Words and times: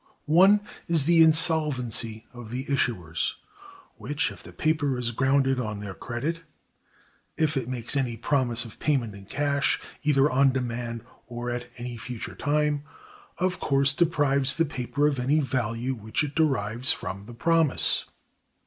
One 0.25 0.61
is, 0.87 1.03
the 1.03 1.21
insolvency 1.21 2.25
of 2.33 2.49
the 2.49 2.65
issuers; 2.65 3.33
which, 3.97 4.31
if 4.31 4.41
the 4.41 4.51
paper 4.51 4.97
is 4.97 5.11
grounded 5.11 5.59
on 5.59 5.79
their 5.79 5.93
credit—if 5.93 7.55
it 7.55 7.69
makes 7.69 7.95
any 7.95 8.17
promise 8.17 8.65
of 8.65 8.79
payment 8.79 9.13
in 9.13 9.25
cash, 9.27 9.79
either 10.01 10.27
on 10.27 10.53
demand 10.53 11.03
or 11.27 11.51
at 11.51 11.69
any 11.77 11.97
future 11.97 12.33
time—of 12.33 13.59
course 13.59 13.93
deprives 13.93 14.55
the 14.55 14.65
paper 14.65 15.05
of 15.05 15.19
any 15.19 15.39
value 15.39 15.93
which 15.93 16.23
it 16.23 16.33
derives 16.33 16.91
from 16.91 17.27
the 17.27 17.35
promise. 17.35 18.05